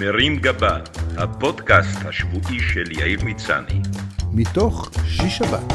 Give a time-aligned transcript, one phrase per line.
[0.00, 0.78] מרים גבה,
[1.16, 3.80] הפודקאסט השבועי של יאיר מצני.
[4.32, 5.72] מתוך שיש שבת,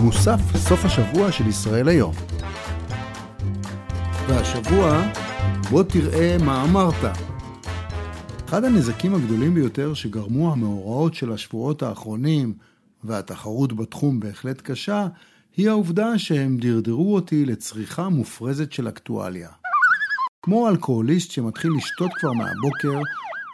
[0.00, 2.14] מוסף סוף השבוע של ישראל היום.
[4.28, 5.02] והשבוע,
[5.70, 7.16] בוא תראה מה אמרת.
[8.48, 12.54] אחד הנזקים הגדולים ביותר שגרמו המאורעות של השבועות האחרונים,
[13.04, 15.06] והתחרות בתחום בהחלט קשה,
[15.56, 19.48] היא העובדה שהם דרדרו אותי לצריכה מופרזת של אקטואליה.
[20.42, 23.00] כמו אלכוהוליסט שמתחיל לשתות כבר מהבוקר,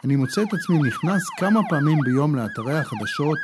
[0.03, 3.37] אני מוצא את עצמי נכנס כמה פעמים ביום לאתרי החדשות,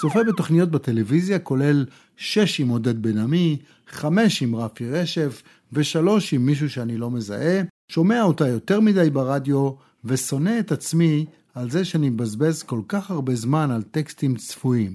[0.00, 1.86] צופה בתוכניות בטלוויזיה, כולל
[2.16, 5.42] שש עם עודד בן עמי, חמש עם רפי רשף,
[5.72, 9.70] ושלוש עם מישהו שאני לא מזהה, שומע אותה יותר מדי ברדיו,
[10.04, 14.92] ושונא את עצמי על זה שאני מבזבז כל כך הרבה זמן על טקסטים צפויים.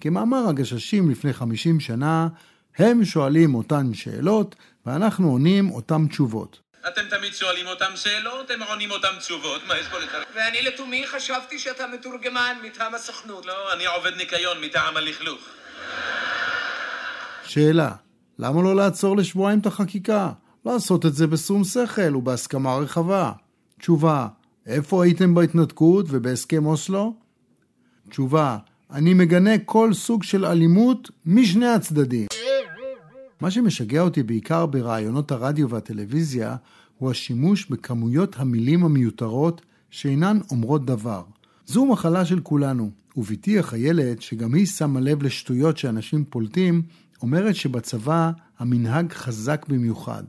[0.00, 2.28] כמאמר הגששים לפני 50 שנה,
[2.78, 6.60] הם שואלים אותן שאלות, ואנחנו עונים אותן תשובות.
[6.88, 10.16] אתם תמיד שואלים אותם שאלות, הם עונים אותם תשובות, מה יש פה לך?
[10.34, 13.46] ואני לתומי חשבתי שאתה מתורגמן מטעם הסוכנות.
[13.46, 15.40] לא, אני עובד ניקיון מטעם הלכלוך.
[17.44, 17.90] שאלה,
[18.38, 20.32] למה לא לעצור לשבועיים את החקיקה?
[20.66, 23.32] לעשות את זה בשום שכל ובהסכמה רחבה.
[23.78, 24.26] תשובה,
[24.66, 27.14] איפה הייתם בהתנתקות ובהסכם אוסלו?
[28.10, 28.58] תשובה,
[28.92, 32.26] אני מגנה כל סוג של אלימות משני הצדדים.
[33.40, 36.56] מה שמשגע אותי בעיקר ברעיונות הרדיו והטלוויזיה,
[37.00, 41.22] הוא השימוש בכמויות המילים המיותרות שאינן אומרות דבר.
[41.66, 46.82] זו מחלה של כולנו, ובתי החיילת, שגם היא שמה לב לשטויות שאנשים פולטים,
[47.22, 50.22] אומרת שבצבא המנהג חזק במיוחד.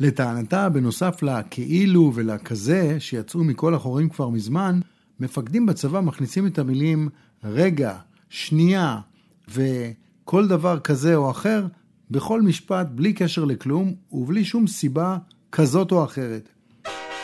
[0.00, 4.80] לטענתה, בנוסף לכאילו ולכזה שיצאו מכל החורים כבר מזמן,
[5.20, 7.08] מפקדים בצבא מכניסים את המילים
[7.44, 7.96] רגע,
[8.30, 9.00] שנייה
[9.48, 11.66] וכל דבר כזה או אחר
[12.10, 15.18] בכל משפט בלי קשר לכלום ובלי שום סיבה
[15.52, 16.48] כזאת או אחרת.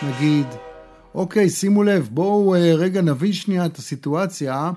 [0.02, 0.46] נגיד,
[1.14, 4.70] אוקיי, שימו לב, בואו אה, רגע נבין שנייה את הסיטואציה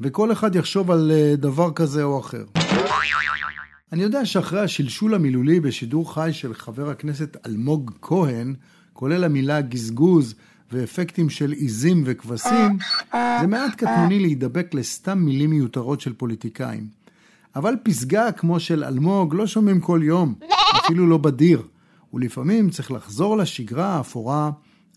[0.00, 2.44] וכל אחד יחשוב על אה, דבר כזה או אחר.
[3.92, 8.54] אני יודע שאחרי השלשול המילולי בשידור חי של חבר הכנסת אלמוג כהן,
[8.92, 10.34] כולל המילה גזגוז
[10.72, 12.78] ואפקטים של עיזים וכבשים,
[13.12, 16.86] זה מעט קטנוני להידבק לסתם מילים מיותרות של פוליטיקאים.
[17.56, 20.34] אבל פסגה כמו של אלמוג לא שומעים כל יום,
[20.84, 21.62] אפילו לא בדיר,
[22.16, 24.50] ולפעמים צריך לחזור לשגרה האפורה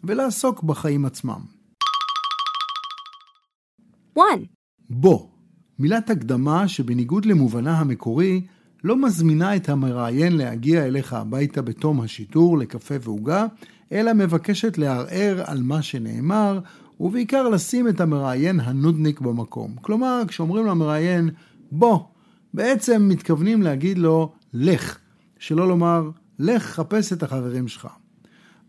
[0.04, 1.40] ולעסוק בחיים עצמם.
[4.14, 4.24] 1.
[4.90, 5.28] בוא,
[5.80, 8.46] מילת הקדמה שבניגוד למובנה המקורי,
[8.84, 13.46] לא מזמינה את המראיין להגיע אליך הביתה בתום השיטור לקפה ועוגה,
[13.92, 16.60] אלא מבקשת לערער על מה שנאמר,
[17.00, 19.76] ובעיקר לשים את המראיין הנודניק במקום.
[19.82, 21.30] כלומר, כשאומרים למראיין,
[21.72, 22.00] בוא,
[22.54, 24.98] בעצם מתכוונים להגיד לו, לך,
[25.40, 27.88] שלא לומר, לך חפש את החברים שלך.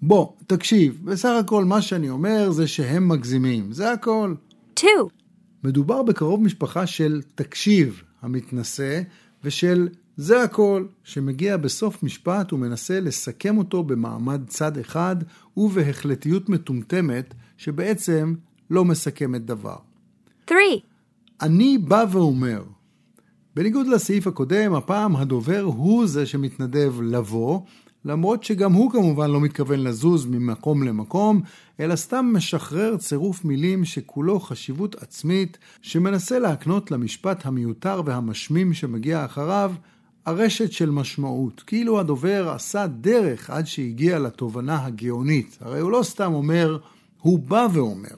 [0.02, 4.34] בוא, תקשיב, בסך הכל מה שאני אומר זה שהם מגזימים, זה הכל.
[4.78, 4.92] 2.
[5.64, 9.00] מדובר בקרוב משפחה של תקשיב המתנשא
[9.44, 15.16] ושל זה הכל שמגיע בסוף משפט ומנסה לסכם אותו במעמד צד אחד
[15.56, 18.34] ובהחלטיות מטומטמת שבעצם
[18.70, 19.76] לא מסכמת דבר.
[20.50, 20.60] 3.
[21.42, 22.62] אני בא ואומר,
[23.56, 27.60] בניגוד לסעיף הקודם, הפעם הדובר הוא זה שמתנדב לבוא,
[28.04, 31.40] למרות שגם הוא כמובן לא מתכוון לזוז ממקום למקום,
[31.80, 39.72] אלא סתם משחרר צירוף מילים שכולו חשיבות עצמית, שמנסה להקנות למשפט המיותר והמשמים שמגיע אחריו,
[40.26, 45.58] ארשת של משמעות, כאילו הדובר עשה דרך עד שהגיע לתובנה הגאונית.
[45.60, 46.78] הרי הוא לא סתם אומר,
[47.20, 48.14] הוא בא ואומר.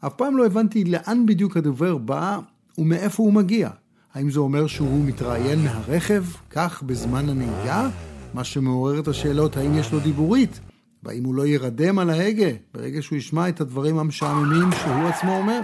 [0.00, 2.38] אף פעם לא הבנתי לאן בדיוק הדובר בא
[2.78, 3.70] ומאיפה הוא מגיע.
[4.14, 7.88] האם זה אומר שהוא מתראיין מהרכב, כך בזמן הנהיגה?
[8.34, 10.60] מה שמעורר את השאלות האם יש לו דיבורית,
[11.02, 15.60] והאם הוא לא יירדם על ההגה ברגע שהוא ישמע את הדברים המשעממים שהוא עצמו אומר.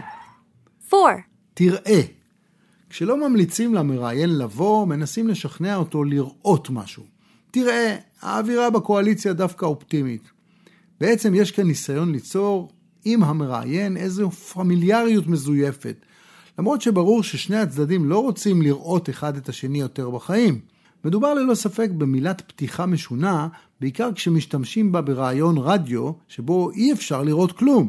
[0.95, 1.13] 4.
[1.55, 2.01] תראה.
[2.91, 7.03] כשלא ממליצים למראיין לבוא, מנסים לשכנע אותו לראות משהו.
[7.51, 10.31] תראה, האווירה בקואליציה דווקא אופטימית.
[11.01, 12.71] בעצם יש כאן ניסיון ליצור
[13.05, 15.97] עם המראיין איזו פמיליאריות מזויפת.
[16.59, 20.61] למרות שברור ששני הצדדים לא רוצים לראות אחד את השני יותר בחיים.
[21.05, 23.49] מדובר ללא ספק במילת פתיחה משונה,
[23.81, 27.89] בעיקר כשמשתמשים בה ברעיון רדיו, שבו אי אפשר לראות כלום.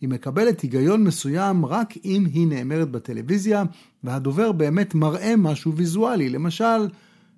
[0.00, 3.64] היא מקבלת היגיון מסוים רק אם היא נאמרת בטלוויזיה,
[4.04, 6.28] והדובר באמת מראה משהו ויזואלי.
[6.28, 6.88] למשל,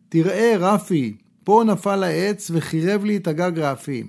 [0.09, 4.05] תראה רפי, פה נפל העץ וחירב לי את הגג רפי.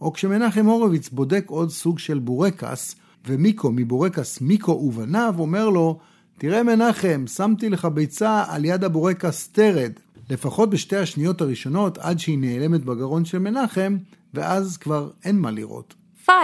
[0.00, 2.96] או כשמנחם הורוביץ בודק עוד סוג של בורקס,
[3.28, 5.98] ומיקו מבורקס מיקו ובניו אומר לו,
[6.38, 9.92] תראה מנחם, שמתי לך ביצה על יד הבורקס תרד.
[10.30, 13.96] לפחות בשתי השניות הראשונות עד שהיא נעלמת בגרון של מנחם,
[14.34, 15.94] ואז כבר אין מה לראות.
[16.26, 16.34] 5.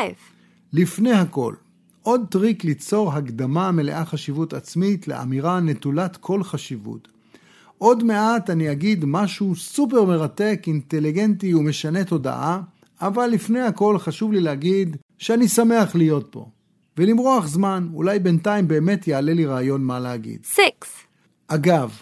[0.72, 1.54] לפני הכל,
[2.02, 7.08] עוד טריק ליצור הקדמה מלאה חשיבות עצמית לאמירה נטולת כל חשיבות.
[7.78, 12.60] עוד מעט אני אגיד משהו סופר מרתק, אינטליגנטי ומשנה תודעה,
[13.00, 16.48] אבל לפני הכל חשוב לי להגיד שאני שמח להיות פה.
[16.98, 20.44] ולמרוח זמן, אולי בינתיים באמת יעלה לי רעיון מה להגיד.
[20.44, 20.60] 6,
[21.48, 21.98] אגב,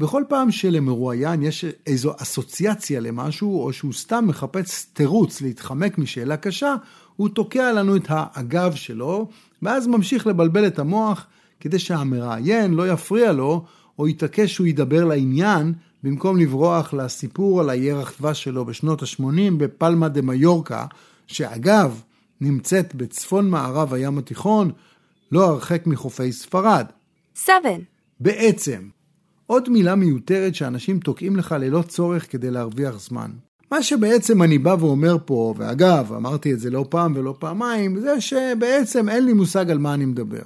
[0.00, 6.74] בכל פעם שלמרואיין יש איזו אסוציאציה למשהו, או שהוא סתם מחפש תירוץ להתחמק משאלה קשה,
[7.16, 9.28] הוא תוקע לנו את האגב שלו,
[9.62, 11.26] ואז ממשיך לבלבל את המוח,
[11.60, 13.64] כדי שהמראיין לא יפריע לו,
[13.98, 15.72] או יתעקש שהוא ידבר לעניין,
[16.02, 20.86] במקום לברוח לסיפור על הירח דבש שלו בשנות ה-80 בפלמה דה מיורקה,
[21.26, 22.02] שאגב,
[22.40, 24.70] נמצאת בצפון מערב הים התיכון,
[25.32, 26.86] לא הרחק מחופי ספרד.
[27.34, 27.54] 7,
[28.20, 28.88] בעצם,
[29.46, 33.30] עוד מילה מיותרת שאנשים תוקעים לך ללא צורך כדי להרוויח זמן.
[33.70, 38.20] מה שבעצם אני בא ואומר פה, ואגב, אמרתי את זה לא פעם ולא פעמיים, זה
[38.20, 40.42] שבעצם אין לי מושג על מה אני מדבר.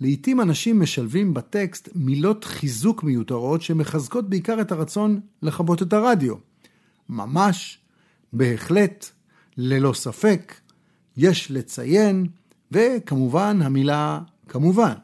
[0.00, 6.34] לעתים אנשים משלבים בטקסט מילות חיזוק מיותרות שמחזקות בעיקר את הרצון לכבות את הרדיו.
[7.08, 7.78] ממש,
[8.32, 9.06] בהחלט,
[9.56, 10.54] ללא ספק,
[11.16, 12.26] יש לציין,
[12.72, 14.94] וכמובן המילה כמובן.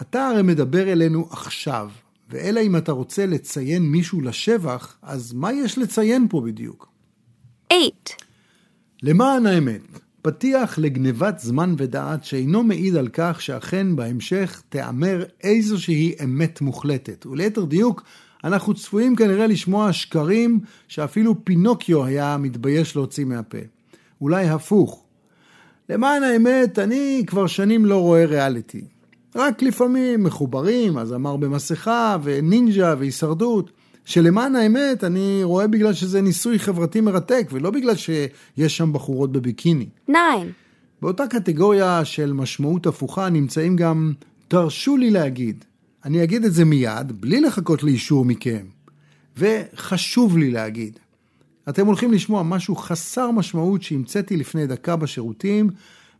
[0.00, 1.90] אתה הרי מדבר אלינו עכשיו,
[2.28, 6.88] ואלא אם אתה רוצה לציין מישהו לשבח, אז מה יש לציין פה בדיוק?
[7.72, 7.90] 8,
[9.02, 9.80] למען האמת,
[10.22, 17.26] פתיח לגנבת זמן ודעת שאינו מעיד על כך שאכן בהמשך תיאמר איזושהי אמת מוחלטת.
[17.26, 18.02] וליתר דיוק,
[18.44, 23.58] אנחנו צפויים כנראה לשמוע שקרים שאפילו פינוקיו היה מתבייש להוציא מהפה.
[24.20, 25.05] אולי הפוך.
[25.90, 28.84] למען האמת, אני כבר שנים לא רואה ריאליטי.
[29.36, 33.70] רק לפעמים מחוברים, אז אמר במסכה, ונינג'ה והישרדות,
[34.04, 39.86] שלמען האמת אני רואה בגלל שזה ניסוי חברתי מרתק, ולא בגלל שיש שם בחורות בביקיני.
[40.04, 40.14] 9,
[41.02, 44.12] באותה קטגוריה של משמעות הפוכה נמצאים גם
[44.48, 45.64] תרשו לי להגיד.
[46.04, 48.66] אני אגיד את זה מיד, בלי לחכות לאישור מכם.
[49.38, 50.98] וחשוב לי להגיד.
[51.68, 55.70] אתם הולכים לשמוע משהו חסר משמעות שהמצאתי לפני דקה בשירותים,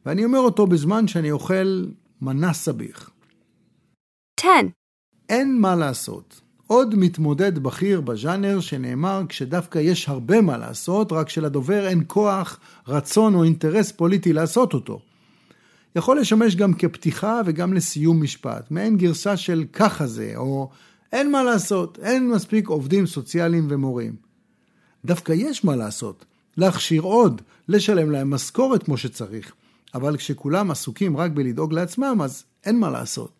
[0.07, 1.85] ואני אומר אותו בזמן שאני אוכל
[2.23, 3.11] מנה סביח.
[4.41, 4.49] 10,
[5.29, 6.41] אין מה לעשות.
[6.67, 12.59] עוד מתמודד בכיר בז'אנר שנאמר כשדווקא יש הרבה מה לעשות, רק שלדובר אין כוח,
[12.89, 15.01] רצון או אינטרס פוליטי לעשות אותו.
[15.97, 20.71] יכול לשמש גם כפתיחה וגם לסיום משפט, מעין גרסה של ככה זה, או
[21.13, 24.26] אין מה לעשות, אין מספיק עובדים סוציאליים ומורים.
[25.07, 26.25] דווקא יש מה לעשות,
[26.57, 29.53] להכשיר עוד, לשלם להם משכורת כמו שצריך,
[29.95, 33.31] אבל כשכולם עסוקים רק בלדאוג לעצמם, אז אין מה לעשות.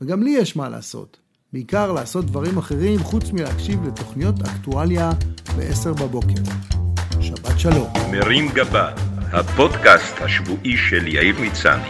[0.00, 1.16] וגם לי יש מה לעשות.
[1.52, 5.10] בעיקר לעשות דברים אחרים חוץ מלהקשיב לתוכניות אקטואליה
[5.56, 6.42] ב-10 בבוקר.
[7.20, 7.92] שבת שלום.
[8.10, 8.92] מרים גבה,
[9.32, 11.88] הפודקאסט השבועי של יאיר מצני.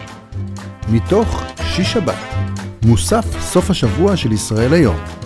[0.89, 2.19] מתוך שיש שבת,
[2.85, 5.18] מוסף סוף השבוע של ישראל היום.